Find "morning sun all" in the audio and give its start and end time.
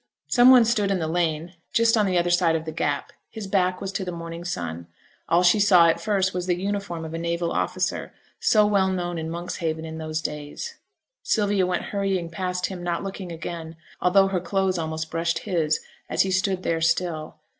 4.11-5.43